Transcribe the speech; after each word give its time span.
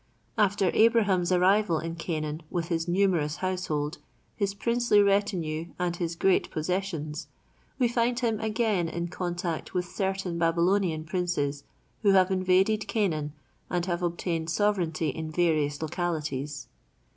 After 0.35 0.71
Abraham's 0.73 1.31
arrival 1.31 1.77
in 1.77 1.93
Canaan 1.95 2.41
with 2.49 2.69
his 2.69 2.87
numerous 2.87 3.35
household, 3.35 3.99
his 4.35 4.55
princely 4.55 4.99
retinue 4.99 5.73
and 5.77 5.95
his 5.95 6.15
great 6.15 6.49
possessions, 6.49 7.27
we 7.77 7.87
find 7.87 8.19
him 8.19 8.39
again 8.39 8.89
in 8.89 9.09
contact 9.09 9.75
with 9.75 9.85
certain 9.85 10.39
Babylonian 10.39 11.03
princes 11.03 11.65
who 12.01 12.13
have 12.13 12.31
invaded 12.31 12.87
Canaan 12.87 13.33
and 13.69 13.85
have 13.85 14.01
obtained 14.01 14.49
sovereignty 14.49 15.09
in 15.09 15.29
various 15.29 15.79
localities. 15.83 16.65